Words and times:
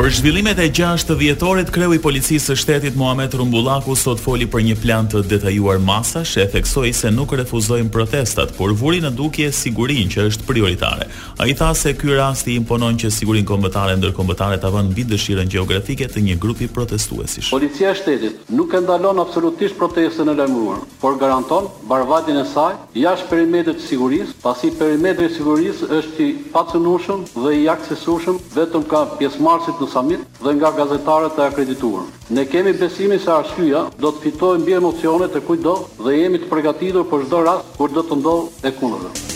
Për 0.00 0.14
zhvillimet 0.16 0.56
e 0.64 0.70
gjasht 0.72 1.10
të 1.10 1.14
vjetorit, 1.20 1.68
kreu 1.74 1.92
i 1.92 1.98
policisë 2.00 2.54
së 2.54 2.54
shtetit 2.56 2.94
Mohamed 2.96 3.34
Rumbullaku 3.36 3.92
sot 4.00 4.16
foli 4.22 4.46
për 4.48 4.62
një 4.70 4.76
plan 4.80 5.04
të 5.12 5.20
detajuar 5.28 5.76
masa, 5.84 6.22
shë 6.24 6.40
efeksoj 6.46 6.88
se 6.96 7.10
nuk 7.12 7.34
refuzojmë 7.36 7.90
protestat, 7.92 8.54
por 8.56 8.72
vuri 8.80 9.02
në 9.04 9.10
dukje 9.18 9.50
e 9.50 9.52
sigurin 9.52 10.08
që 10.08 10.24
është 10.30 10.46
prioritare. 10.48 11.04
A 11.36 11.44
i 11.44 11.52
tha 11.52 11.68
se 11.76 11.92
kjë 11.92 12.16
rasti 12.16 12.54
imponon 12.56 12.96
që 13.02 13.10
sigurin 13.12 13.44
kombëtare, 13.48 13.98
ndër 14.00 14.14
kombëtare 14.16 14.56
të 14.62 14.70
avan 14.70 14.88
bidë 14.96 15.18
dëshirën 15.18 15.52
geografike 15.52 16.08
të 16.08 16.24
një 16.30 16.38
grupi 16.46 16.70
protestuesish. 16.72 17.50
Policia 17.52 17.92
shtetit 18.00 18.48
nuk 18.56 18.72
e 18.72 18.80
ndalon 18.86 19.20
absolutisht 19.20 19.76
protestën 19.76 20.32
e 20.32 20.36
lëmruar, 20.40 20.80
por 21.04 21.20
garanton 21.20 21.68
barvatin 21.92 22.40
e 22.40 22.46
saj, 22.54 22.72
jash 22.96 23.28
perimetrit 23.28 23.84
siguris, 23.84 24.32
pasi 24.40 24.72
perimetrit 24.80 25.36
siguris 25.36 25.84
është 25.84 26.30
i 26.30 26.32
pacënushëm 26.56 27.28
dhe 27.44 27.54
i 27.60 27.68
aksesushëm 27.76 28.40
vetëm 28.56 28.88
ka 28.94 29.04
pjesmarsit 29.20 29.76
në 29.80 29.89
Samit 29.92 30.20
dhe 30.44 30.52
nga 30.54 30.70
gazetarët 30.80 31.38
e 31.38 31.42
akredituar. 31.48 32.04
Ne 32.30 32.44
kemi 32.46 32.72
besimin 32.78 33.18
se 33.18 33.32
arsyeja 33.34 33.80
do 33.98 34.12
të 34.14 34.22
fitojë 34.28 34.60
mbi 34.62 34.76
emocionet 34.78 35.34
e 35.34 35.42
kujdo 35.48 35.72
dhe 36.06 36.14
jemi 36.20 36.38
të 36.44 36.50
përgatitur 36.52 37.08
për 37.10 37.24
çdo 37.26 37.40
rast 37.48 37.74
kur 37.78 37.90
do 37.96 38.04
të 38.06 38.20
ndodhë 38.20 38.70
e 38.70 38.72
kundërta. 38.78 39.26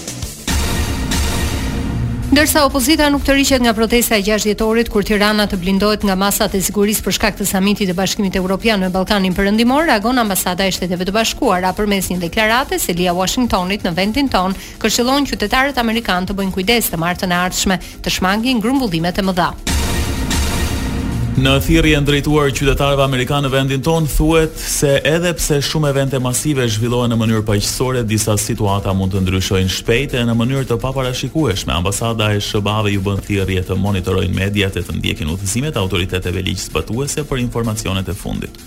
Ndërsa 2.34 2.64
opozita 2.66 3.06
nuk 3.14 3.22
të 3.26 3.34
rishet 3.36 3.62
nga 3.62 3.72
protesta 3.74 4.16
e 4.18 4.22
gjashtjetorit 4.26 4.88
kur 4.90 5.04
Tirana 5.06 5.44
të 5.50 5.58
blindohet 5.60 6.02
nga 6.06 6.16
masat 6.18 6.54
e 6.58 6.62
sigurisë 6.68 7.02
për 7.06 7.14
shkak 7.18 7.36
të 7.38 7.46
samitit 7.50 7.90
të 7.90 7.94
Bashkimit 7.98 8.38
Evropian 8.40 8.80
në 8.82 8.88
Ballkanin 8.96 9.36
Perëndimor, 9.36 9.86
reagon 9.86 10.18
ambasada 10.18 10.66
e 10.66 10.72
Shteteve 10.74 11.06
të 11.06 11.14
Bashkuara 11.14 11.70
përmes 11.78 12.10
një 12.10 12.18
deklarate 12.24 12.78
se 12.82 12.94
lia 12.98 13.14
Washingtonit 13.14 13.86
në 13.86 13.94
vendin 13.94 14.30
ton 14.34 14.56
këshillon 14.82 15.28
qytetarët 15.30 15.78
amerikanë 15.78 16.30
të 16.32 16.38
bëjnë 16.40 16.58
kujdes 16.58 16.90
të 16.90 16.98
martën 17.06 17.30
e 17.30 17.38
ardhshme 17.46 17.78
të 18.02 18.16
shmangin 18.18 18.64
grumbullimet 18.66 19.22
e 19.22 19.26
mëdha. 19.30 19.48
Në 21.34 21.52
thirrje 21.66 21.96
e 21.98 22.00
ndrejtuar 22.04 22.52
qytetarëve 22.54 23.02
amerikanë 23.08 23.48
në 23.48 23.48
vendin 23.50 23.80
tonë 23.82 24.10
thuhet 24.12 24.60
se 24.62 24.90
edhe 25.08 25.32
pse 25.34 25.56
shumë 25.66 25.90
evente 25.90 26.20
masive 26.22 26.62
zhvillohen 26.70 27.10
në 27.10 27.18
mënyrë 27.18 27.42
paqësorë, 27.48 28.04
disa 28.06 28.36
situata 28.38 28.94
mund 28.94 29.16
të 29.16 29.24
ndryshojnë 29.24 29.74
shpejt 29.80 30.14
e 30.14 30.22
në 30.30 30.38
mënyrë 30.38 30.70
të 30.70 30.78
paparashikueshme. 30.86 31.74
Ambasada 31.74 32.30
e 32.36 32.38
SBA-ve 32.38 32.94
ju 32.94 33.02
bën 33.08 33.24
thirrje 33.26 33.66
të 33.66 33.80
monitorojnë 33.82 34.38
mediat 34.44 34.78
e 34.78 34.86
të 34.86 35.00
ndjekin 35.00 35.34
udhëzimet 35.34 35.74
e 35.74 35.82
autoriteteve 35.82 36.46
ligjësbatuese 36.52 37.26
për 37.26 37.42
informacionet 37.48 38.14
e 38.14 38.18
fundit. 38.22 38.62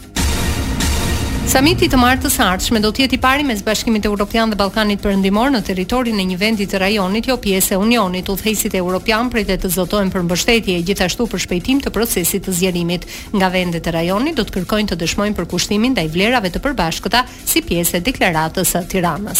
Samiti 1.47 1.87
i 1.87 1.95
martës 1.95 2.33
së 2.35 2.43
ardhshme 2.43 2.81
do 2.83 2.89
të 2.91 3.05
jetë 3.05 3.15
i 3.15 3.17
pari 3.23 3.39
mes 3.47 3.61
Bashkimit 3.63 4.03
Evropian 4.05 4.49
dhe 4.51 4.57
Ballkanit 4.59 4.99
Perëndimor 4.99 5.47
në 5.53 5.61
territorin 5.63 6.19
e 6.19 6.23
një 6.33 6.37
vendi 6.41 6.65
të 6.67 6.79
rajonit, 6.83 7.27
jo 7.31 7.37
pjesë 7.41 7.73
e 7.75 7.77
Unionit. 7.79 8.27
Udhëheqësit 8.29 8.75
evropian 8.75 9.29
pritet 9.31 9.61
të 9.63 9.69
zotojnë 9.77 10.11
për 10.11 10.21
mbështetje 10.27 10.73
e 10.75 10.81
gjithashtu 10.89 11.23
për 11.31 11.39
shpejtim 11.45 11.77
të 11.79 11.89
procesit 11.95 12.41
të 12.43 12.51
zgjerimit. 12.59 13.03
Nga 13.31 13.47
vendet 13.55 13.87
e 13.87 13.95
rajonit 13.95 14.35
do 14.37 14.43
të 14.43 14.51
kërkojnë 14.57 14.89
të 14.91 14.95
dëshmojnë 15.07 15.37
për 15.39 15.45
kushtimin 15.55 15.95
ndaj 15.95 16.09
vlerave 16.17 16.51
të 16.51 16.59
përbashkëta 16.67 17.23
si 17.47 17.63
pjesë 17.63 18.03
e 18.03 18.03
deklaratës 18.09 18.67
së 18.75 18.79
Tiranës. 18.91 19.39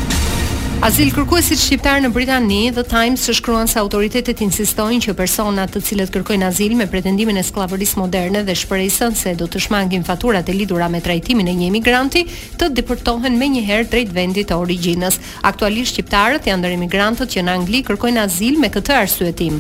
Azil 0.80 1.10
kërkuesit 1.12 1.60
shqiptar 1.60 2.00
në 2.00 2.08
Britani, 2.16 2.62
The 2.72 2.86
Times 2.88 3.26
shkruan 3.36 3.68
se 3.68 3.82
autoritetet 3.82 4.40
insistojnë 4.46 5.02
që 5.04 5.16
personat 5.18 5.74
të 5.76 5.82
cilët 5.90 6.14
kërkojnë 6.14 6.48
azil 6.48 6.78
me 6.80 6.86
pretendimin 6.88 7.36
e 7.36 7.42
skllavërisë 7.44 8.00
moderne 8.00 8.46
dhe 8.48 8.56
shpresën 8.56 9.12
se 9.20 9.34
do 9.42 9.50
të 9.52 9.60
shmangin 9.66 10.08
faturat 10.08 10.48
e 10.48 10.56
lidhura 10.56 10.88
me 10.94 11.02
trajtimin 11.04 11.52
e 11.52 11.58
një 11.60 11.68
emigranti, 11.74 12.24
të 12.56 12.72
deportohen 12.80 13.36
menjëherë 13.42 13.90
drejt 13.92 14.14
vendit 14.16 14.48
të 14.54 14.62
origjinës. 14.64 15.20
Aktualisht 15.52 15.98
shqiptarët 15.98 16.48
janë 16.48 16.64
ndër 16.64 16.78
emigrantët 16.80 17.36
që 17.36 17.44
në 17.44 17.58
Angli 17.60 17.84
kërkojnë 17.92 18.24
azil 18.24 18.64
me 18.64 18.72
këtë 18.72 19.02
arsyetim. 19.02 19.60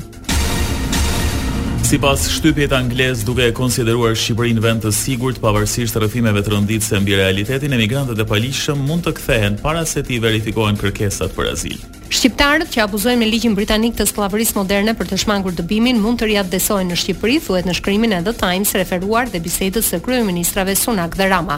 Si 1.89 1.97
pas 1.97 2.21
shtypjet 2.29 2.69
anglez 2.71 3.23
duke 3.25 3.41
e 3.49 3.53
konsideruar 3.55 4.13
Shqipërin 4.13 4.59
vend 4.61 4.83
të 4.85 4.91
sigurt, 4.93 5.39
pavarësisht 5.41 5.95
rëfimeve 5.97 6.43
të 6.45 6.51
rëndit 6.53 6.85
se 6.85 6.99
mbi 7.01 7.15
realitetin, 7.17 7.73
emigrantët 7.73 8.21
e 8.21 8.27
palishëm 8.29 8.83
mund 8.85 9.07
të 9.07 9.15
kthehen 9.17 9.57
para 9.63 9.81
se 9.89 10.03
ti 10.05 10.19
verifikohen 10.21 10.77
kërkesat 10.77 11.33
për 11.33 11.49
azil. 11.55 11.79
Shqiptarët 12.13 12.69
që 12.75 12.83
abuzojnë 12.85 13.17
me 13.23 13.31
ligjin 13.33 13.57
britanik 13.57 13.97
të 13.97 14.05
skllavërisë 14.11 14.59
moderne 14.59 14.93
për 15.01 15.09
të 15.15 15.19
shmangur 15.23 15.57
dëbimin 15.57 15.97
mund 16.05 16.21
të 16.21 16.29
desojnë 16.53 16.91
në 16.93 16.99
Shqipëri, 17.07 17.39
thuhet 17.49 17.65
në 17.65 17.73
shkrimin 17.81 18.13
e 18.19 18.21
The 18.29 18.37
Times 18.37 18.77
referuar 18.77 19.33
dhe 19.33 19.41
bisedës 19.49 19.89
së 19.89 20.03
kryeministrave 20.05 20.77
Sunak 20.77 21.17
dhe 21.17 21.25
Rama. 21.33 21.57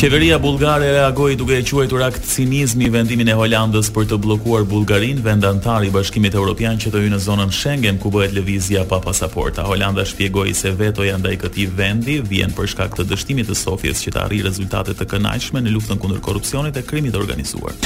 Qeveria 0.00 0.38
bullgare 0.40 0.90
reagoi 0.92 1.34
duke 1.36 1.52
e 1.56 1.62
quajtur 1.62 2.02
akt 2.02 2.24
cinizmi 2.34 2.88
vendimin 2.88 3.28
e 3.28 3.34
Holandës 3.36 3.90
për 3.92 4.06
të 4.08 4.16
bllokuar 4.24 4.64
Bullgarin, 4.70 5.20
vend 5.26 5.44
antar 5.44 5.84
i 5.84 5.90
Bashkimit 5.92 6.32
Evropian 6.40 6.80
që 6.80 6.94
të 6.94 7.02
hyjë 7.02 7.12
në 7.14 7.18
zonën 7.26 7.52
Schengen 7.52 8.00
ku 8.00 8.08
bëhet 8.14 8.32
lëvizja 8.32 8.86
pa 8.88 8.96
pasaporta. 9.04 9.66
Holanda 9.68 10.06
shpjegoi 10.08 10.56
se 10.56 10.72
vetoja 10.80 11.20
ndaj 11.20 11.36
këtij 11.44 11.68
vendi 11.76 12.16
vjen 12.32 12.56
për 12.56 12.72
shkak 12.72 12.96
të 12.96 13.10
dështimit 13.12 13.52
të 13.52 13.60
Sofjes 13.66 14.00
që 14.06 14.16
të 14.16 14.22
arrijë 14.24 14.48
rezultate 14.48 14.96
të 14.96 15.04
kënaqshme 15.12 15.60
në 15.66 15.76
luftën 15.76 16.00
kundër 16.00 16.24
korrupsionit 16.24 16.80
e 16.80 16.86
krimit 16.88 17.12
të 17.12 17.20
organizuar. 17.20 17.76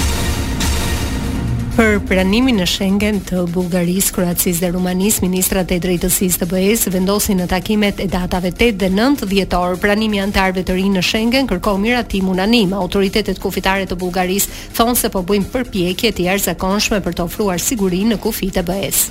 Për 1.74 1.96
pranimin 2.06 2.60
në 2.60 2.68
Schengen 2.70 3.16
të 3.26 3.40
Bullgarisë, 3.50 4.12
Kroacisë 4.14 4.60
dhe 4.62 4.68
Rumanisë, 4.76 5.24
ministrat 5.24 5.72
e 5.74 5.80
drejtësisë 5.82 6.38
të 6.44 6.46
BE-s 6.52 6.84
vendosin 6.94 7.40
në 7.42 7.48
takimet 7.50 7.98
e 7.98 8.06
datave 8.12 8.52
8 8.54 8.76
dhe 8.78 8.92
9 8.94 9.26
dhjetor. 9.26 9.74
Pranimi 9.82 10.22
anëtarëve 10.22 10.62
të 10.68 10.76
rinë 10.78 11.00
në 11.00 11.02
Schengen 11.02 11.50
kërkon 11.50 11.82
miratim 11.82 12.28
unanim. 12.30 12.76
Autoritetet 12.78 13.42
kufitare 13.42 13.88
të 13.90 13.98
Bullgarisë 13.98 14.62
thonë 14.78 14.94
se 15.02 15.10
po 15.16 15.24
bëjnë 15.26 15.50
përpjekje 15.56 16.14
të 16.14 16.28
jashtëzakonshme 16.28 17.02
për 17.08 17.18
të 17.18 17.26
ofruar 17.26 17.58
siguri 17.58 18.04
në 18.06 18.20
kufit 18.22 18.54
të 18.54 18.68
BE-s. 18.70 19.08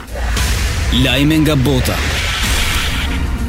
Lajme 1.04 1.44
nga 1.44 1.60
bota. 1.68 2.00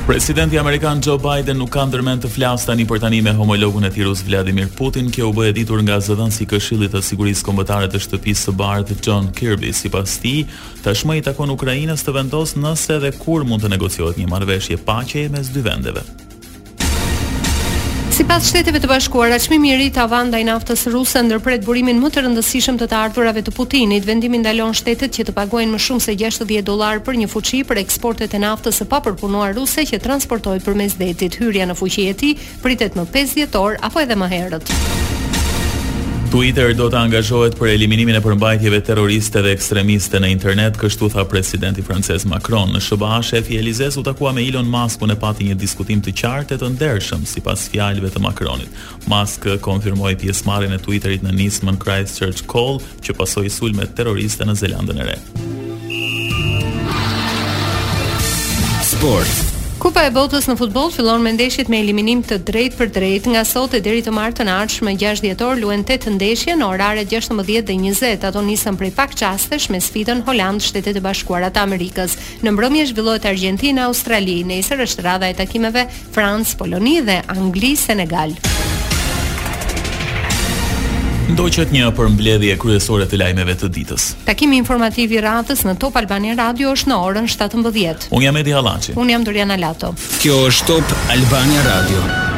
Presidenti 0.07 0.59
amerikan 0.59 1.01
Joe 1.01 1.17
Biden 1.19 1.57
nuk 1.57 1.71
ka 1.73 1.81
ndërmend 1.89 2.21
të 2.21 2.29
flas 2.29 2.67
tani 2.69 2.85
për 2.85 3.01
tani 3.07 3.23
me 3.25 3.33
homologun 3.39 3.87
e 3.89 3.91
tij 3.93 4.05
Rus 4.05 4.21
Vladimir 4.27 4.69
Putin, 4.77 5.09
kjo 5.09 5.31
u 5.31 5.33
bë 5.39 5.47
e 5.49 5.53
ditur 5.57 5.81
nga 5.81 5.97
zëdhënësi 6.05 6.45
i 6.45 6.49
Këshillit 6.51 6.93
të 6.93 7.01
Sigurisë 7.07 7.47
Kombëtare 7.47 7.89
të 7.89 8.03
Shtëpisë 8.05 8.45
së 8.51 8.55
Bardhë 8.61 8.99
John 9.01 9.31
Kirby. 9.39 9.73
Sipas 9.75 10.19
tij, 10.21 10.43
tashmë 10.85 11.17
i 11.23 11.25
takon 11.25 11.55
Ukrainës 11.57 12.05
të 12.05 12.19
vendos 12.19 12.53
nëse 12.61 13.01
dhe 13.07 13.15
kur 13.17 13.49
mund 13.49 13.65
të 13.65 13.73
negociohet 13.79 14.21
një 14.21 14.29
marrëveshje 14.35 14.83
paqeje 14.85 15.33
mes 15.33 15.53
dy 15.57 15.65
vendeve. 15.71 16.05
Si 18.15 18.23
pas 18.23 18.45
shteteve 18.47 18.79
të 18.79 18.87
bashkuara, 18.87 19.41
që 19.43 19.57
mi 19.59 19.73
i 19.75 19.91
avanda 19.99 20.39
i 20.39 20.45
naftës 20.47 20.85
ruse 20.95 21.19
ndërpret 21.27 21.65
burimin 21.67 21.99
më 21.99 22.11
të 22.15 22.23
rëndësishëm 22.23 22.77
të 22.79 22.87
të 22.87 22.95
ardhurave 23.07 23.43
të 23.43 23.51
Putinit, 23.57 24.07
vendimin 24.07 24.39
ndalon 24.45 24.71
shtetet 24.79 25.11
që 25.17 25.25
të 25.27 25.33
pagojnë 25.35 25.75
më 25.75 25.81
shumë 25.83 26.05
se 26.07 26.15
60 26.15 26.63
dolar 26.63 27.03
për 27.03 27.19
një 27.25 27.29
fuqi 27.35 27.65
për 27.67 27.83
eksportet 27.83 28.31
e 28.31 28.39
naftës 28.47 28.79
e 28.87 28.87
papërpunuar 28.95 29.57
ruse 29.59 29.83
që 29.91 29.99
transportohet 30.07 30.63
për 30.63 30.79
mes 30.79 30.95
detit. 30.95 31.35
Hyrja 31.43 31.67
në 31.67 31.75
fuqi 31.83 32.07
e 32.07 32.15
ti 32.23 32.37
pritet 32.63 32.95
më 32.95 33.09
50 33.19 33.59
orë 33.65 33.83
apo 33.83 34.07
edhe 34.07 34.15
më 34.23 34.31
herët. 34.31 35.23
Twitter 36.35 36.73
do 36.75 36.89
të 36.91 36.99
angazhohet 36.99 37.55
për 37.55 37.69
eliminimin 37.77 38.17
e 38.19 38.21
përmbajtjeve 38.25 38.81
terroriste 38.89 39.39
dhe 39.45 39.53
ekstremiste 39.55 40.19
në 40.19 40.33
internet, 40.35 40.79
kështu 40.83 41.07
tha 41.13 41.23
presidenti 41.31 41.85
francez 41.87 42.25
Macron. 42.27 42.73
Në 42.75 42.81
SBA, 42.83 43.21
shefi 43.29 43.61
Elizes 43.61 43.95
u 43.95 44.03
takua 44.03 44.33
me 44.35 44.43
Elon 44.43 44.67
Musk 44.67 45.07
e 45.07 45.15
pati 45.15 45.47
një 45.47 45.55
diskutim 45.63 46.03
të 46.03 46.17
qartë 46.19 46.57
e 46.59 46.61
të 46.65 46.73
ndershëm 46.75 47.23
sipas 47.31 47.69
fjalëve 47.71 48.11
të 48.17 48.25
Macronit. 48.25 48.83
Musk 49.07 49.47
konfirmoi 49.63 50.17
pjesëmarrjen 50.25 50.75
e 50.75 50.83
Twitterit 50.83 51.23
në 51.23 51.37
nismën 51.39 51.79
Christchurch 51.85 52.43
Call, 52.51 52.83
që 52.99 53.15
pasoi 53.15 53.47
sulme 53.55 53.87
terroriste 53.95 54.43
në 54.51 54.59
Zelandën 54.65 55.05
e 55.07 55.11
Re. 55.13 55.19
Sport. 58.91 59.53
Kupa 59.85 60.07
e 60.09 60.09
botës 60.09 60.47
në 60.49 60.55
futboll 60.57 60.89
fillon 60.95 61.21
me 61.21 61.35
ndeshjet 61.37 61.69
me 61.69 61.77
eliminim 61.85 62.23
të 62.25 62.39
drejtë 62.49 62.79
për 62.79 62.89
drejtë 62.95 63.35
nga 63.35 63.43
sot 63.45 63.75
e 63.77 63.83
deri 63.85 64.01
të 64.07 64.15
martë 64.17 64.41
në 64.41 64.47
nartë 64.55 64.77
shme 64.79 64.95
6 64.97 65.21
djetor 65.27 65.61
luen 65.61 65.85
8 65.85 66.07
të 66.07 66.15
ndeshje 66.15 66.57
në 66.57 66.71
orare 66.73 67.05
16 67.11 67.45
dhe 67.45 67.61
20 67.69 68.25
ato 68.31 68.41
nisën 68.47 68.81
prej 68.81 68.95
pak 68.97 69.13
qastesh 69.21 69.69
me 69.69 69.83
sfitën 69.85 70.25
Holland, 70.25 70.65
shtetet 70.65 70.97
e 70.97 71.05
bashkuarat 71.05 71.61
Amerikës 71.67 72.17
në 72.41 72.57
mbrëmje 72.57 72.89
e 72.97 73.33
Argentina, 73.35 73.85
Australi, 73.91 74.41
Nesër, 74.49 74.81
është 74.89 75.05
rradha 75.05 75.29
e 75.29 75.37
takimeve 75.45 75.85
Francë, 76.17 76.57
Poloni 76.63 77.03
dhe 77.05 77.21
Angli, 77.29 77.75
Senegal 77.77 78.33
Ndoqët 81.25 81.71
një 81.73 81.87
për 81.97 82.09
mbledhje 82.15 82.57
kryesore 82.61 83.07
të 83.09 83.17
lajmeve 83.23 83.55
të 83.63 83.71
ditës. 83.73 84.11
Takimi 84.29 84.59
informativ 84.61 85.15
i 85.17 85.23
ratës 85.25 85.65
në 85.65 85.77
Top 85.81 85.97
Albani 86.03 86.35
Radio 86.37 86.75
është 86.77 86.93
në 86.93 86.99
orën 87.09 87.31
17:00. 87.39 88.11
Unë 88.13 88.29
jam 88.29 88.41
Edi 88.43 88.53
Halanqi. 88.59 88.93
Unë 89.01 89.17
jam 89.17 89.25
Durjana 89.29 89.57
Lato. 89.57 89.95
Kjo 90.21 90.37
është 90.53 90.71
Top 90.85 90.97
Albania 91.17 91.65
Radio. 91.71 92.34